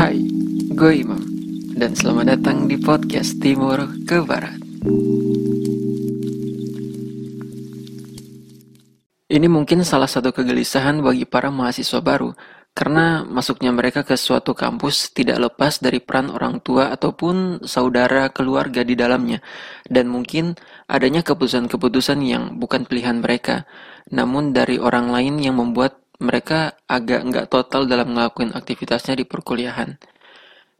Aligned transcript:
Hai, 0.00 0.16
gue 0.72 1.04
Imam 1.04 1.20
dan 1.76 1.92
selamat 1.92 2.32
datang 2.32 2.64
di 2.64 2.80
podcast 2.80 3.36
Timur 3.36 3.84
ke 4.08 4.24
Barat. 4.24 4.56
Ini 9.28 9.44
mungkin 9.44 9.84
salah 9.84 10.08
satu 10.08 10.32
kegelisahan 10.32 11.04
bagi 11.04 11.28
para 11.28 11.52
mahasiswa 11.52 12.00
baru 12.00 12.32
karena 12.72 13.28
masuknya 13.28 13.76
mereka 13.76 14.00
ke 14.00 14.16
suatu 14.16 14.56
kampus 14.56 15.12
tidak 15.12 15.36
lepas 15.36 15.84
dari 15.84 16.00
peran 16.00 16.32
orang 16.32 16.64
tua 16.64 16.96
ataupun 16.96 17.68
saudara 17.68 18.32
keluarga 18.32 18.80
di 18.80 18.96
dalamnya 18.96 19.44
dan 19.84 20.08
mungkin 20.08 20.56
adanya 20.88 21.20
keputusan-keputusan 21.20 22.24
yang 22.24 22.56
bukan 22.56 22.88
pilihan 22.88 23.20
mereka 23.20 23.68
namun 24.08 24.56
dari 24.56 24.80
orang 24.80 25.12
lain 25.12 25.44
yang 25.44 25.60
membuat 25.60 25.99
mereka 26.20 26.76
agak 26.84 27.24
nggak 27.26 27.46
total 27.48 27.88
dalam 27.88 28.12
ngelakuin 28.12 28.52
aktivitasnya 28.52 29.16
di 29.16 29.24
perkuliahan. 29.24 29.96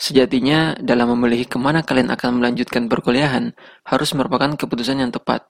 Sejatinya, 0.01 0.77
dalam 0.81 1.13
memilih 1.17 1.45
ke 1.45 1.61
mana 1.61 1.85
kalian 1.85 2.09
akan 2.13 2.41
melanjutkan 2.41 2.89
perkuliahan, 2.89 3.53
harus 3.85 4.17
merupakan 4.17 4.57
keputusan 4.57 5.01
yang 5.01 5.13
tepat, 5.13 5.45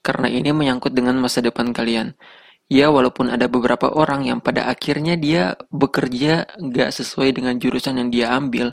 karena 0.00 0.28
ini 0.32 0.56
menyangkut 0.56 0.96
dengan 0.96 1.20
masa 1.20 1.44
depan 1.44 1.72
kalian. 1.76 2.16
Ya, 2.70 2.88
walaupun 2.88 3.28
ada 3.28 3.50
beberapa 3.50 3.92
orang 3.92 4.24
yang 4.24 4.38
pada 4.40 4.70
akhirnya 4.70 5.20
dia 5.20 5.58
bekerja 5.68 6.48
nggak 6.56 6.96
sesuai 6.96 7.36
dengan 7.36 7.60
jurusan 7.60 7.98
yang 8.00 8.08
dia 8.08 8.32
ambil, 8.32 8.72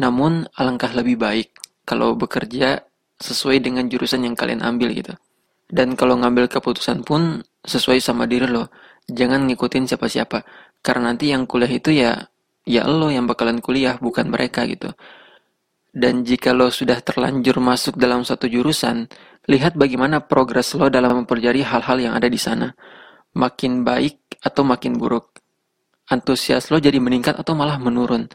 namun 0.00 0.48
alangkah 0.56 0.94
lebih 0.96 1.20
baik 1.20 1.52
kalau 1.84 2.16
bekerja 2.16 2.86
sesuai 3.20 3.60
dengan 3.60 3.90
jurusan 3.90 4.24
yang 4.24 4.32
kalian 4.32 4.64
ambil 4.64 4.94
gitu. 4.96 5.12
Dan 5.68 5.96
kalau 5.98 6.16
ngambil 6.20 6.48
keputusan 6.48 7.04
pun 7.04 7.42
sesuai 7.64 7.98
sama 8.00 8.24
diri 8.30 8.46
lo, 8.46 8.68
jangan 9.08 9.48
ngikutin 9.48 9.88
siapa-siapa. 9.90 10.44
Karena 10.84 11.12
nanti 11.12 11.32
yang 11.32 11.48
kuliah 11.48 11.70
itu 11.70 11.90
ya 11.92 12.28
ya 12.64 12.88
lo 12.88 13.12
yang 13.12 13.28
bakalan 13.28 13.60
kuliah 13.60 13.96
bukan 14.00 14.28
mereka 14.28 14.64
gitu. 14.68 14.92
Dan 15.94 16.26
jika 16.26 16.50
lo 16.50 16.68
sudah 16.74 16.98
terlanjur 17.00 17.62
masuk 17.62 17.96
dalam 17.96 18.26
satu 18.26 18.50
jurusan 18.50 19.06
lihat 19.46 19.78
bagaimana 19.78 20.24
progres 20.24 20.74
lo 20.74 20.90
dalam 20.90 21.24
mempelajari 21.24 21.62
hal-hal 21.62 21.98
yang 22.00 22.14
ada 22.16 22.26
di 22.26 22.40
sana. 22.40 22.74
Makin 23.34 23.86
baik 23.86 24.40
atau 24.42 24.62
makin 24.66 24.98
buruk. 24.98 25.40
Antusias 26.10 26.68
lo 26.68 26.82
jadi 26.82 27.00
meningkat 27.00 27.38
atau 27.38 27.56
malah 27.56 27.80
menurun. 27.80 28.28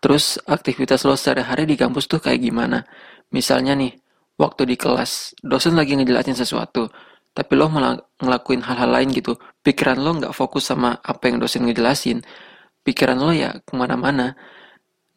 Terus 0.00 0.40
aktivitas 0.48 1.04
lo 1.04 1.12
sehari-hari 1.18 1.68
di 1.68 1.76
kampus 1.76 2.08
tuh 2.08 2.22
kayak 2.22 2.40
gimana? 2.40 2.88
Misalnya 3.34 3.76
nih 3.76 3.92
waktu 4.40 4.64
di 4.64 4.76
kelas 4.80 5.36
dosen 5.44 5.76
lagi 5.76 5.92
ngejelasin 5.92 6.32
sesuatu 6.32 6.88
tapi 7.36 7.52
lo 7.54 7.68
malah 7.68 7.94
ngelakuin 8.20 8.62
hal-hal 8.64 8.90
lain 8.92 9.10
gitu. 9.12 9.36
Pikiran 9.64 9.98
lo 10.00 10.16
nggak 10.16 10.32
fokus 10.36 10.68
sama 10.68 11.00
apa 11.00 11.28
yang 11.28 11.40
dosen 11.40 11.66
ngejelasin. 11.66 12.22
Pikiran 12.84 13.18
lo 13.20 13.32
ya 13.32 13.60
ke 13.60 13.72
mana-mana. 13.76 14.36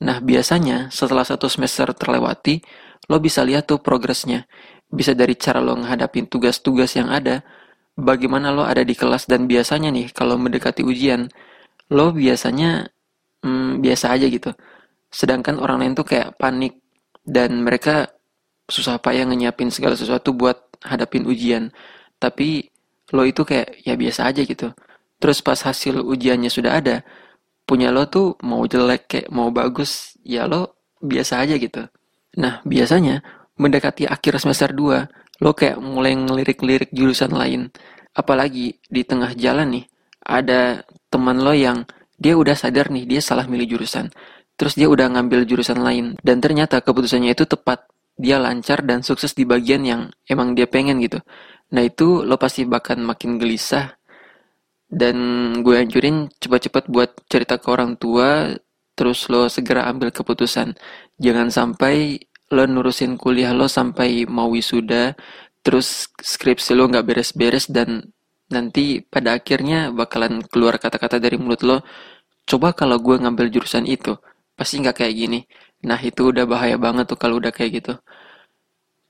Nah 0.04 0.18
biasanya 0.20 0.92
setelah 0.92 1.24
satu 1.24 1.48
semester 1.48 1.92
terlewati 1.96 2.64
lo 3.08 3.20
bisa 3.20 3.44
lihat 3.44 3.70
tuh 3.70 3.80
progresnya. 3.80 4.48
Bisa 4.88 5.16
dari 5.16 5.36
cara 5.36 5.60
lo 5.60 5.76
menghadapi 5.76 6.28
tugas-tugas 6.28 6.96
yang 6.96 7.12
ada 7.12 7.44
bagaimana 7.94 8.50
lo 8.50 8.66
ada 8.66 8.82
di 8.82 8.98
kelas 8.98 9.30
dan 9.30 9.46
biasanya 9.46 9.94
nih 9.94 10.10
kalau 10.12 10.36
mendekati 10.42 10.82
ujian 10.82 11.30
lo 11.94 12.10
biasanya 12.10 12.90
hmm, 13.46 13.84
biasa 13.84 14.16
aja 14.16 14.26
gitu. 14.28 14.52
Sedangkan 15.14 15.62
orang 15.62 15.84
lain 15.84 15.94
tuh 15.94 16.08
kayak 16.08 16.40
panik 16.42 16.82
dan 17.24 17.62
mereka 17.62 18.10
susah 18.68 18.98
payah 18.98 19.28
nyiapin 19.28 19.70
segala 19.70 19.94
sesuatu 19.94 20.34
buat 20.34 20.58
hadapin 20.82 21.28
ujian. 21.30 21.70
Tapi 22.18 22.73
lo 23.14 23.24
itu 23.24 23.46
kayak 23.46 23.86
ya 23.86 23.94
biasa 23.94 24.34
aja 24.34 24.42
gitu. 24.42 24.74
Terus 25.22 25.40
pas 25.46 25.56
hasil 25.56 26.02
ujiannya 26.02 26.50
sudah 26.50 26.82
ada 26.82 27.06
punya 27.64 27.94
lo 27.94 28.10
tuh 28.10 28.36
mau 28.44 28.66
jelek 28.66 29.08
kayak 29.08 29.28
mau 29.32 29.54
bagus 29.54 30.18
ya 30.26 30.50
lo 30.50 30.82
biasa 31.00 31.46
aja 31.46 31.56
gitu. 31.56 31.86
Nah 32.42 32.60
biasanya 32.66 33.22
mendekati 33.56 34.10
akhir 34.10 34.42
semester 34.42 34.74
2 34.74 35.46
lo 35.46 35.52
kayak 35.54 35.78
mulai 35.80 36.18
ngelirik-lirik 36.18 36.90
jurusan 36.92 37.32
lain. 37.32 37.70
Apalagi 38.18 38.82
di 38.90 39.02
tengah 39.06 39.38
jalan 39.38 39.80
nih 39.80 39.86
ada 40.26 40.84
teman 41.14 41.40
lo 41.40 41.54
yang 41.54 41.86
dia 42.18 42.34
udah 42.34 42.58
sadar 42.58 42.90
nih 42.90 43.06
dia 43.06 43.22
salah 43.22 43.46
milih 43.46 43.78
jurusan. 43.78 44.10
Terus 44.58 44.74
dia 44.78 44.90
udah 44.90 45.10
ngambil 45.14 45.46
jurusan 45.50 45.82
lain. 45.82 46.14
Dan 46.22 46.38
ternyata 46.42 46.82
keputusannya 46.82 47.34
itu 47.34 47.46
tepat. 47.50 47.90
Dia 48.14 48.38
lancar 48.38 48.86
dan 48.86 49.02
sukses 49.02 49.34
di 49.34 49.42
bagian 49.42 49.82
yang 49.82 50.02
emang 50.30 50.54
dia 50.54 50.70
pengen 50.70 51.02
gitu 51.02 51.18
Nah 51.72 51.84
itu 51.86 52.28
lo 52.28 52.36
pasti 52.36 52.68
bahkan 52.68 53.00
makin 53.00 53.40
gelisah 53.40 53.96
dan 54.92 55.18
gue 55.66 55.76
anjurin 55.80 56.30
cepat-cepat 56.38 56.84
buat 56.92 57.12
cerita 57.32 57.58
ke 57.58 57.68
orang 57.72 57.98
tua 57.98 58.54
terus 58.94 59.26
lo 59.32 59.50
segera 59.50 59.90
ambil 59.90 60.12
keputusan. 60.14 60.76
Jangan 61.18 61.50
sampai 61.50 62.20
lo 62.54 62.64
nurusin 62.70 63.18
kuliah 63.18 63.52
lo 63.56 63.66
sampai 63.66 64.30
mau 64.30 64.52
wisuda 64.54 65.18
terus 65.66 66.12
skripsi 66.22 66.78
lo 66.78 66.86
nggak 66.92 67.06
beres-beres 67.08 67.66
dan 67.72 68.14
nanti 68.52 69.02
pada 69.02 69.40
akhirnya 69.40 69.90
bakalan 69.90 70.44
keluar 70.52 70.78
kata-kata 70.78 71.18
dari 71.18 71.40
mulut 71.42 71.64
lo 71.66 71.82
coba 72.46 72.76
kalau 72.76 73.00
gue 73.00 73.16
ngambil 73.24 73.48
jurusan 73.50 73.88
itu 73.90 74.14
pasti 74.54 74.78
nggak 74.84 75.02
kayak 75.02 75.16
gini 75.16 75.40
nah 75.88 75.98
itu 75.98 76.30
udah 76.30 76.46
bahaya 76.46 76.78
banget 76.78 77.10
tuh 77.10 77.18
kalau 77.18 77.40
udah 77.42 77.50
kayak 77.56 77.82
gitu 77.82 77.94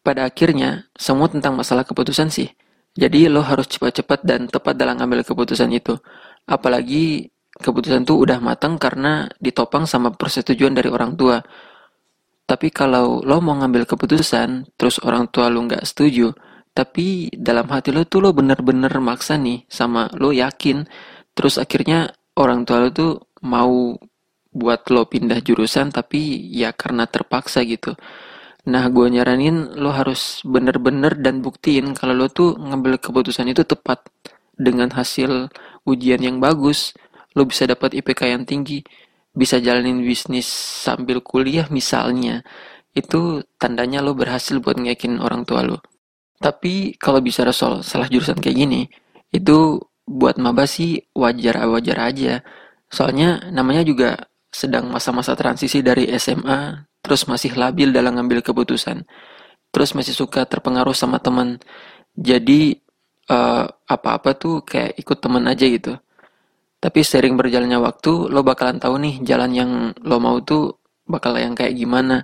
pada 0.04 0.28
akhirnya, 0.28 0.92
semua 1.00 1.32
tentang 1.32 1.56
masalah 1.56 1.88
keputusan 1.88 2.28
sih. 2.28 2.52
Jadi 2.94 3.26
lo 3.26 3.42
harus 3.42 3.66
cepat-cepat 3.72 4.22
dan 4.22 4.46
tepat 4.46 4.78
dalam 4.78 5.00
ngambil 5.02 5.26
keputusan 5.26 5.72
itu. 5.74 5.98
Apalagi 6.46 7.32
keputusan 7.58 8.06
itu 8.06 8.20
udah 8.20 8.38
matang 8.44 8.78
karena 8.78 9.32
ditopang 9.42 9.88
sama 9.90 10.14
persetujuan 10.14 10.78
dari 10.78 10.92
orang 10.92 11.18
tua. 11.18 11.42
Tapi 12.44 12.70
kalau 12.70 13.24
lo 13.24 13.40
mau 13.40 13.56
ngambil 13.58 13.88
keputusan, 13.88 14.76
terus 14.78 15.00
orang 15.02 15.32
tua 15.32 15.48
lo 15.48 15.64
nggak 15.64 15.88
setuju, 15.88 16.36
tapi 16.76 17.32
dalam 17.32 17.66
hati 17.72 17.96
lo 17.96 18.04
tuh 18.04 18.20
lo 18.28 18.30
bener-bener 18.36 18.92
maksa 19.00 19.40
nih 19.40 19.64
sama 19.72 20.12
lo 20.20 20.36
yakin, 20.36 20.84
terus 21.34 21.56
akhirnya 21.56 22.12
orang 22.36 22.68
tua 22.68 22.84
lo 22.84 22.90
tuh 22.92 23.14
mau 23.48 23.96
buat 24.54 24.86
lo 24.94 25.10
pindah 25.10 25.42
jurusan 25.42 25.90
tapi 25.90 26.50
ya 26.54 26.76
karena 26.76 27.10
terpaksa 27.10 27.66
gitu. 27.66 27.98
Nah, 28.64 28.88
gue 28.88 29.08
nyaranin 29.12 29.76
lo 29.76 29.92
harus 29.92 30.40
bener-bener 30.48 31.20
dan 31.20 31.44
buktiin 31.44 31.92
kalau 32.00 32.16
lo 32.16 32.28
tuh 32.32 32.56
ngambil 32.56 32.96
keputusan 32.96 33.52
itu 33.52 33.68
tepat. 33.68 34.08
Dengan 34.56 34.88
hasil 34.94 35.52
ujian 35.84 36.24
yang 36.24 36.40
bagus, 36.40 36.96
lo 37.36 37.44
bisa 37.44 37.68
dapat 37.68 37.92
IPK 38.00 38.22
yang 38.32 38.44
tinggi, 38.48 38.80
bisa 39.36 39.60
jalanin 39.60 40.00
bisnis 40.00 40.48
sambil 40.86 41.20
kuliah 41.20 41.68
misalnya. 41.68 42.46
Itu 42.96 43.44
tandanya 43.60 44.00
lo 44.00 44.16
berhasil 44.16 44.64
buat 44.64 44.80
ngeyakin 44.80 45.20
orang 45.20 45.44
tua 45.44 45.66
lo. 45.68 45.84
Tapi 46.40 46.96
kalau 46.96 47.20
bisa 47.20 47.44
soal 47.52 47.84
salah 47.84 48.08
jurusan 48.08 48.40
kayak 48.40 48.58
gini, 48.64 48.88
itu 49.36 49.82
buat 50.08 50.40
maba 50.40 50.64
sih 50.64 51.04
wajar-wajar 51.12 51.98
aja. 52.00 52.34
Soalnya 52.88 53.52
namanya 53.52 53.84
juga 53.84 54.30
sedang 54.54 54.88
masa-masa 54.88 55.36
transisi 55.36 55.82
dari 55.84 56.08
SMA 56.16 56.93
terus 57.04 57.28
masih 57.28 57.52
labil 57.60 57.92
dalam 57.92 58.16
ngambil 58.16 58.40
keputusan, 58.40 59.04
terus 59.76 59.92
masih 59.92 60.16
suka 60.16 60.48
terpengaruh 60.48 60.96
sama 60.96 61.20
teman. 61.20 61.60
Jadi 62.16 62.80
uh, 63.28 63.68
apa-apa 63.68 64.34
tuh 64.40 64.64
kayak 64.64 64.96
ikut 64.96 65.20
teman 65.20 65.44
aja 65.52 65.68
gitu. 65.68 66.00
Tapi 66.80 67.00
sering 67.04 67.36
berjalannya 67.36 67.80
waktu, 67.80 68.32
lo 68.32 68.44
bakalan 68.44 68.80
tahu 68.80 69.00
nih 69.04 69.24
jalan 69.24 69.52
yang 69.56 69.72
lo 70.04 70.18
mau 70.20 70.40
tuh 70.44 70.80
bakal 71.08 71.36
yang 71.36 71.56
kayak 71.56 71.76
gimana. 71.76 72.24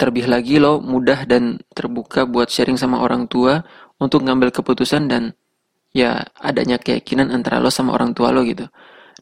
Terlebih 0.00 0.26
lagi 0.26 0.56
lo 0.58 0.80
mudah 0.80 1.28
dan 1.28 1.60
terbuka 1.72 2.26
buat 2.26 2.48
sharing 2.50 2.80
sama 2.80 3.00
orang 3.04 3.28
tua 3.30 3.62
untuk 4.00 4.24
ngambil 4.26 4.50
keputusan 4.52 5.06
dan 5.08 5.32
ya 5.94 6.26
adanya 6.40 6.76
keyakinan 6.80 7.30
antara 7.30 7.62
lo 7.62 7.70
sama 7.72 7.94
orang 7.96 8.12
tua 8.16 8.32
lo 8.32 8.44
gitu. 8.44 8.68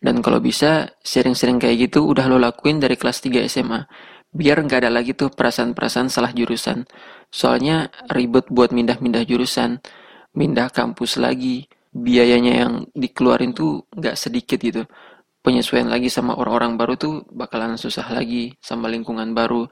Dan 0.02 0.18
kalau 0.18 0.42
bisa 0.42 0.98
sharing-sharing 1.06 1.62
kayak 1.62 1.86
gitu 1.86 2.02
udah 2.02 2.26
lo 2.26 2.34
lakuin 2.34 2.82
dari 2.82 2.98
kelas 2.98 3.22
3 3.22 3.46
SMA 3.46 3.86
biar 4.32 4.64
nggak 4.64 4.88
ada 4.88 4.90
lagi 4.90 5.12
tuh 5.12 5.28
perasaan-perasaan 5.28 6.08
salah 6.08 6.32
jurusan. 6.32 6.88
Soalnya 7.28 7.92
ribet 8.12 8.48
buat 8.48 8.72
mindah-mindah 8.72 9.24
jurusan, 9.28 9.80
mindah 10.36 10.72
kampus 10.72 11.20
lagi, 11.20 11.68
biayanya 11.92 12.52
yang 12.64 12.72
dikeluarin 12.96 13.52
tuh 13.52 13.84
nggak 13.92 14.16
sedikit 14.16 14.58
gitu. 14.60 14.88
Penyesuaian 15.42 15.90
lagi 15.90 16.08
sama 16.08 16.38
orang-orang 16.38 16.78
baru 16.80 16.94
tuh 16.96 17.14
bakalan 17.28 17.76
susah 17.76 18.08
lagi 18.14 18.56
sama 18.62 18.88
lingkungan 18.88 19.36
baru. 19.36 19.68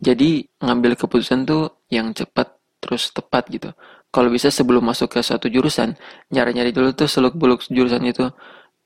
Jadi 0.00 0.48
ngambil 0.64 0.96
keputusan 0.96 1.44
tuh 1.44 1.86
yang 1.92 2.10
cepat 2.16 2.56
terus 2.80 3.12
tepat 3.12 3.46
gitu. 3.52 3.70
Kalau 4.10 4.26
bisa 4.32 4.50
sebelum 4.50 4.82
masuk 4.82 5.14
ke 5.14 5.20
suatu 5.22 5.46
jurusan, 5.46 5.94
nyari-nyari 6.34 6.74
dulu 6.74 6.90
tuh 6.96 7.06
seluk-beluk 7.06 7.62
jurusan 7.70 8.02
itu. 8.08 8.26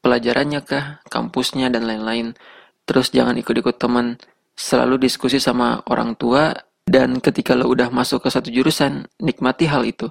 Pelajarannya 0.04 0.60
kah, 0.60 1.00
kampusnya, 1.08 1.72
dan 1.72 1.88
lain-lain. 1.88 2.36
Terus 2.84 3.08
jangan 3.08 3.32
ikut-ikut 3.40 3.80
teman 3.80 4.20
selalu 4.54 5.02
diskusi 5.02 5.42
sama 5.42 5.82
orang 5.90 6.14
tua 6.14 6.54
dan 6.86 7.18
ketika 7.18 7.58
lo 7.58 7.70
udah 7.70 7.90
masuk 7.90 8.24
ke 8.24 8.28
satu 8.30 8.48
jurusan 8.48 9.06
nikmati 9.18 9.66
hal 9.66 9.82
itu 9.86 10.10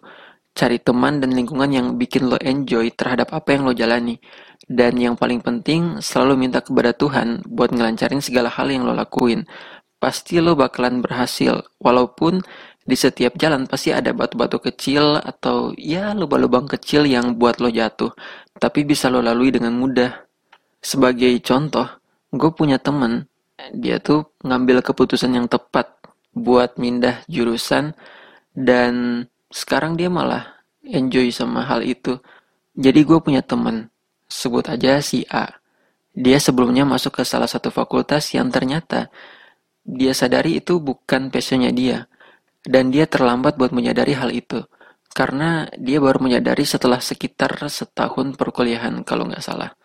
cari 0.54 0.78
teman 0.78 1.18
dan 1.18 1.34
lingkungan 1.34 1.70
yang 1.74 1.88
bikin 1.98 2.30
lo 2.30 2.38
enjoy 2.38 2.94
terhadap 2.94 3.34
apa 3.34 3.58
yang 3.58 3.66
lo 3.66 3.74
jalani. 3.74 4.22
Dan 4.64 4.96
yang 4.96 5.20
paling 5.20 5.44
penting, 5.44 6.00
selalu 6.00 6.48
minta 6.48 6.64
kepada 6.64 6.96
Tuhan 6.96 7.44
buat 7.50 7.74
ngelancarin 7.74 8.24
segala 8.24 8.48
hal 8.48 8.72
yang 8.72 8.88
lo 8.88 8.96
lakuin. 8.96 9.44
Pasti 10.00 10.40
lo 10.40 10.56
bakalan 10.56 11.04
berhasil, 11.04 11.68
walaupun 11.82 12.40
di 12.84 12.96
setiap 12.96 13.36
jalan 13.40 13.68
pasti 13.68 13.96
ada 13.96 14.12
batu-batu 14.12 14.60
kecil 14.60 15.20
atau 15.20 15.72
ya 15.80 16.12
lubang-lubang 16.12 16.68
kecil 16.68 17.08
yang 17.08 17.36
buat 17.40 17.60
lo 17.60 17.72
jatuh, 17.72 18.12
tapi 18.60 18.88
bisa 18.88 19.12
lo 19.12 19.20
lalui 19.20 19.52
dengan 19.52 19.76
mudah. 19.76 20.28
Sebagai 20.84 21.32
contoh, 21.44 21.88
gue 22.32 22.52
punya 22.52 22.76
temen, 22.80 23.28
dia 23.72 24.02
tuh 24.04 24.28
ngambil 24.44 24.84
keputusan 24.84 25.32
yang 25.40 25.48
tepat 25.48 25.88
buat 26.34 26.76
mindah 26.82 27.22
jurusan 27.30 27.96
dan 28.52 29.26
sekarang 29.54 29.96
dia 29.96 30.10
malah 30.10 30.66
enjoy 30.84 31.30
sama 31.30 31.64
hal 31.64 31.86
itu. 31.86 32.20
Jadi 32.74 33.06
gue 33.06 33.22
punya 33.22 33.46
temen, 33.46 33.94
sebut 34.26 34.66
aja 34.66 35.00
si 35.00 35.24
A. 35.30 35.62
Dia 36.14 36.38
sebelumnya 36.42 36.86
masuk 36.86 37.22
ke 37.22 37.24
salah 37.26 37.50
satu 37.50 37.70
fakultas 37.70 38.34
yang 38.34 38.50
ternyata 38.50 39.10
dia 39.84 40.16
sadari 40.16 40.64
itu 40.64 40.80
bukan 40.80 41.28
passionnya 41.28 41.70
dia 41.74 42.08
dan 42.64 42.90
dia 42.90 43.04
terlambat 43.06 43.60
buat 43.60 43.70
menyadari 43.76 44.18
hal 44.18 44.34
itu. 44.34 44.66
Karena 45.14 45.70
dia 45.78 46.02
baru 46.02 46.18
menyadari 46.18 46.66
setelah 46.66 46.98
sekitar 46.98 47.62
setahun 47.70 48.34
perkuliahan 48.34 49.06
kalau 49.06 49.30
nggak 49.30 49.46
salah. 49.46 49.78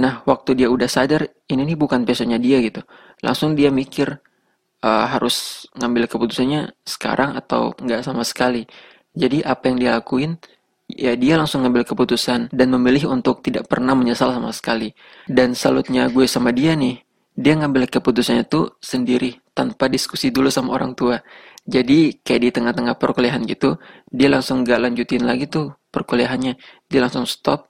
Nah, 0.00 0.24
waktu 0.24 0.56
dia 0.56 0.68
udah 0.72 0.88
sadar, 0.88 1.28
ini 1.52 1.62
nih 1.68 1.76
bukan 1.76 2.08
passionnya 2.08 2.40
dia 2.40 2.64
gitu. 2.64 2.80
Langsung 3.20 3.52
dia 3.52 3.68
mikir, 3.68 4.16
uh, 4.80 5.06
harus 5.12 5.68
ngambil 5.76 6.08
keputusannya 6.08 6.72
sekarang 6.88 7.36
atau 7.36 7.76
nggak 7.76 8.00
sama 8.00 8.24
sekali. 8.24 8.64
Jadi 9.12 9.44
apa 9.44 9.68
yang 9.68 9.76
dia 9.76 9.90
lakuin, 10.00 10.40
ya 10.88 11.12
dia 11.20 11.36
langsung 11.36 11.62
ngambil 11.66 11.84
keputusan 11.84 12.48
dan 12.48 12.68
memilih 12.72 13.12
untuk 13.12 13.44
tidak 13.44 13.68
pernah 13.68 13.92
menyesal 13.92 14.32
sama 14.32 14.50
sekali. 14.56 14.88
Dan 15.28 15.52
salutnya 15.52 16.08
gue 16.08 16.24
sama 16.24 16.48
dia 16.54 16.72
nih, 16.72 16.96
dia 17.36 17.54
ngambil 17.60 17.92
keputusannya 17.92 18.48
tuh 18.48 18.80
sendiri 18.80 19.36
tanpa 19.52 19.92
diskusi 19.92 20.32
dulu 20.32 20.48
sama 20.48 20.72
orang 20.80 20.96
tua. 20.96 21.20
Jadi 21.68 22.24
kayak 22.24 22.40
di 22.40 22.50
tengah-tengah 22.50 22.96
perkuliahan 22.96 23.44
gitu, 23.44 23.76
dia 24.08 24.32
langsung 24.32 24.64
gak 24.64 24.80
lanjutin 24.80 25.28
lagi 25.28 25.44
tuh 25.46 25.76
perkuliahannya. 25.92 26.56
Dia 26.88 27.00
langsung 27.04 27.28
stop, 27.28 27.69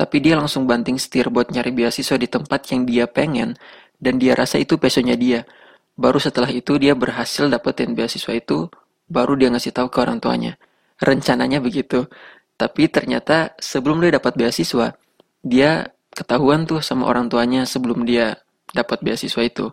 tapi 0.00 0.16
dia 0.24 0.32
langsung 0.32 0.64
banting 0.64 0.96
setir 0.96 1.28
buat 1.28 1.52
nyari 1.52 1.76
beasiswa 1.76 2.16
di 2.16 2.24
tempat 2.24 2.64
yang 2.72 2.88
dia 2.88 3.04
pengen 3.04 3.52
dan 4.00 4.16
dia 4.16 4.32
rasa 4.32 4.56
itu 4.56 4.80
passionnya 4.80 5.12
dia. 5.12 5.44
Baru 5.92 6.16
setelah 6.16 6.48
itu 6.48 6.80
dia 6.80 6.96
berhasil 6.96 7.44
dapetin 7.52 7.92
beasiswa 7.92 8.32
itu, 8.32 8.72
baru 9.12 9.36
dia 9.36 9.52
ngasih 9.52 9.76
tahu 9.76 9.92
ke 9.92 10.00
orang 10.00 10.16
tuanya. 10.16 10.56
Rencananya 11.04 11.60
begitu. 11.60 12.08
Tapi 12.56 12.88
ternyata 12.88 13.52
sebelum 13.60 14.00
dia 14.00 14.16
dapat 14.16 14.40
beasiswa, 14.40 14.96
dia 15.44 15.92
ketahuan 16.16 16.64
tuh 16.64 16.80
sama 16.80 17.04
orang 17.04 17.28
tuanya 17.28 17.68
sebelum 17.68 18.08
dia 18.08 18.40
dapat 18.72 19.04
beasiswa 19.04 19.44
itu. 19.44 19.68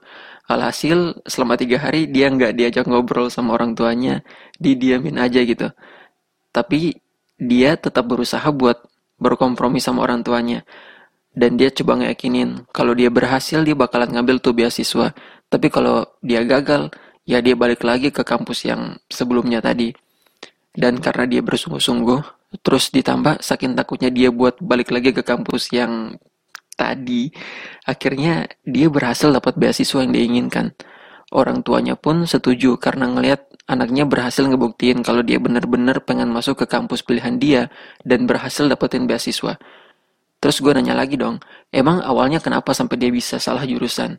Alhasil 0.51 1.23
selama 1.23 1.55
tiga 1.55 1.79
hari 1.79 2.03
dia 2.03 2.27
nggak 2.27 2.51
diajak 2.51 2.83
ngobrol 2.83 3.31
sama 3.31 3.55
orang 3.55 3.79
tuanya, 3.79 4.27
didiamin 4.59 5.23
aja 5.23 5.39
gitu. 5.39 5.71
Tapi 6.51 6.99
dia 7.39 7.79
tetap 7.79 8.03
berusaha 8.11 8.43
buat 8.51 8.83
berkompromi 9.17 9.81
sama 9.81 10.05
orang 10.05 10.21
tuanya. 10.23 10.63
Dan 11.37 11.53
dia 11.53 11.69
coba 11.69 12.01
ngeyakinin 12.01 12.65
kalau 12.73 12.97
dia 12.97 13.13
berhasil 13.13 13.61
dia 13.61 13.77
bakalan 13.77 14.09
ngambil 14.09 14.41
tuh 14.41 14.57
beasiswa. 14.57 15.13
Tapi 15.47 15.67
kalau 15.69 16.09
dia 16.25 16.41
gagal, 16.41 16.89
ya 17.29 17.43
dia 17.45 17.53
balik 17.53 17.85
lagi 17.85 18.09
ke 18.09 18.25
kampus 18.25 18.65
yang 18.65 18.97
sebelumnya 19.11 19.61
tadi. 19.61 19.93
Dan 20.73 20.97
karena 20.97 21.29
dia 21.29 21.41
bersungguh-sungguh, 21.45 22.21
terus 22.65 22.89
ditambah 22.89 23.41
saking 23.41 23.73
takutnya 23.77 24.09
dia 24.09 24.29
buat 24.33 24.57
balik 24.61 24.93
lagi 24.93 25.13
ke 25.13 25.21
kampus 25.21 25.73
yang 25.73 26.17
tadi, 26.77 27.33
akhirnya 27.83 28.45
dia 28.61 28.87
berhasil 28.87 29.33
dapat 29.33 29.57
beasiswa 29.57 30.05
yang 30.05 30.13
diinginkan. 30.13 30.73
Orang 31.27 31.59
tuanya 31.59 31.99
pun 31.99 32.23
setuju 32.23 32.79
karena 32.79 33.11
ngelihat 33.11 33.51
anaknya 33.67 34.07
berhasil 34.07 34.47
ngebuktiin 34.47 35.03
kalau 35.03 35.19
dia 35.19 35.43
benar-benar 35.43 35.99
pengen 36.07 36.31
masuk 36.31 36.63
ke 36.63 36.65
kampus 36.71 37.03
pilihan 37.03 37.35
dia 37.35 37.61
dan 38.07 38.23
berhasil 38.23 38.63
dapetin 38.63 39.03
beasiswa. 39.03 39.59
Terus 40.39 40.57
gue 40.63 40.71
nanya 40.71 40.95
lagi 40.95 41.19
dong, 41.19 41.43
emang 41.73 41.99
awalnya 41.99 42.39
kenapa 42.39 42.71
sampai 42.71 42.95
dia 42.95 43.11
bisa 43.11 43.43
salah 43.43 43.67
jurusan? 43.67 44.15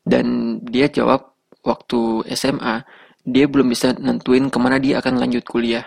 Dan 0.00 0.58
dia 0.64 0.88
jawab 0.88 1.36
waktu 1.60 2.24
SMA, 2.32 2.80
dia 3.22 3.44
belum 3.46 3.68
bisa 3.68 3.92
nentuin 4.00 4.48
ke 4.48 4.58
mana 4.58 4.80
dia 4.80 5.04
akan 5.04 5.20
lanjut 5.20 5.44
kuliah. 5.44 5.84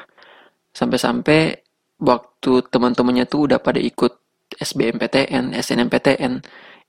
Sampai-sampai 0.76 1.66
waktu 2.00 2.52
teman-temannya 2.70 3.26
tuh 3.26 3.50
udah 3.50 3.60
pada 3.64 3.80
ikut 3.80 4.14
SBMPTN, 4.62 5.58
SNMPTN, 5.58 6.34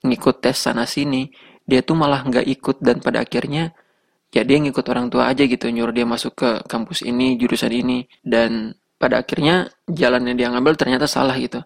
ngikut 0.05 0.45
tes 0.45 0.59
sana 0.59 0.85
sini, 0.85 1.31
dia 1.67 1.83
tuh 1.83 1.99
malah 1.99 2.23
nggak 2.23 2.47
ikut 2.47 2.77
dan 2.81 3.03
pada 3.03 3.27
akhirnya 3.27 3.75
ya 4.31 4.43
dia 4.47 4.59
ngikut 4.63 4.87
orang 4.87 5.11
tua 5.11 5.31
aja 5.31 5.43
gitu 5.45 5.67
nyuruh 5.71 5.95
dia 5.95 6.07
masuk 6.07 6.33
ke 6.39 6.51
kampus 6.71 7.03
ini 7.03 7.35
jurusan 7.41 7.73
ini 7.75 8.07
dan 8.23 8.75
pada 8.97 9.21
akhirnya 9.21 9.69
jalan 9.89 10.33
yang 10.33 10.37
dia 10.37 10.49
ngambil 10.53 10.75
ternyata 10.77 11.05
salah 11.05 11.37
gitu. 11.37 11.61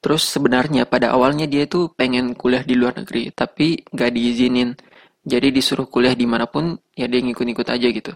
Terus 0.00 0.24
sebenarnya 0.24 0.88
pada 0.88 1.12
awalnya 1.12 1.44
dia 1.44 1.68
tuh 1.68 1.92
pengen 1.92 2.32
kuliah 2.32 2.64
di 2.64 2.72
luar 2.72 2.96
negeri 2.96 3.28
tapi 3.36 3.84
nggak 3.84 4.10
diizinin. 4.16 4.72
Jadi 5.20 5.52
disuruh 5.52 5.84
kuliah 5.84 6.16
di 6.16 6.24
mana 6.24 6.48
pun 6.48 6.72
ya 6.96 7.04
dia 7.04 7.20
ngikut-ngikut 7.20 7.68
aja 7.68 7.88
gitu. 7.92 8.12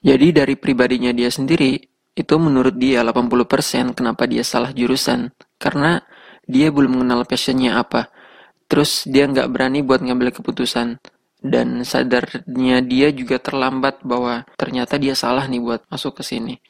Jadi 0.00 0.32
dari 0.32 0.56
pribadinya 0.56 1.12
dia 1.12 1.28
sendiri 1.28 1.76
itu 2.16 2.34
menurut 2.40 2.72
dia 2.80 3.04
80% 3.04 3.92
kenapa 3.92 4.24
dia 4.24 4.40
salah 4.40 4.72
jurusan 4.72 5.28
karena 5.60 6.00
dia 6.48 6.72
belum 6.72 7.04
mengenal 7.04 7.28
passionnya 7.28 7.76
apa. 7.76 8.08
Terus 8.70 9.10
dia 9.10 9.26
nggak 9.26 9.50
berani 9.50 9.82
buat 9.82 9.98
ngambil 9.98 10.30
keputusan. 10.30 11.02
Dan 11.40 11.82
sadarnya 11.82 12.84
dia 12.84 13.08
juga 13.10 13.40
terlambat 13.40 14.04
bahwa 14.06 14.44
ternyata 14.54 15.00
dia 15.00 15.16
salah 15.16 15.48
nih 15.50 15.58
buat 15.58 15.82
masuk 15.90 16.20
ke 16.20 16.22
sini. 16.22 16.60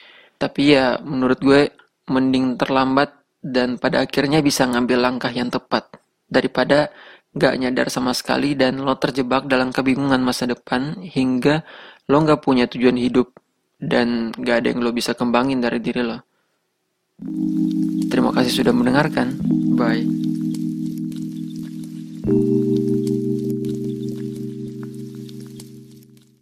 Tapi 0.41 0.73
ya 0.73 0.97
menurut 1.05 1.43
gue 1.43 1.69
mending 2.09 2.57
terlambat 2.57 3.13
dan 3.45 3.77
pada 3.77 4.01
akhirnya 4.07 4.41
bisa 4.41 4.65
ngambil 4.65 4.99
langkah 5.05 5.29
yang 5.29 5.53
tepat. 5.53 5.91
Daripada 6.31 6.89
nggak 7.31 7.55
nyadar 7.61 7.87
sama 7.93 8.11
sekali 8.17 8.59
dan 8.59 8.81
lo 8.83 8.97
terjebak 8.99 9.47
dalam 9.47 9.71
kebingungan 9.71 10.23
masa 10.23 10.51
depan 10.51 10.99
hingga 11.03 11.63
lo 12.11 12.17
nggak 12.27 12.43
punya 12.43 12.67
tujuan 12.67 12.99
hidup 12.99 13.31
dan 13.79 14.35
nggak 14.35 14.57
ada 14.65 14.67
yang 14.75 14.81
lo 14.83 14.91
bisa 14.91 15.15
kembangin 15.15 15.63
dari 15.63 15.79
diri 15.79 16.03
lo. 16.03 16.19
Terima 18.11 18.33
kasih 18.33 18.65
sudah 18.65 18.75
mendengarkan. 18.75 19.39
Bye. 19.77 20.40
Thank 22.31 23.11
you. 23.11 23.20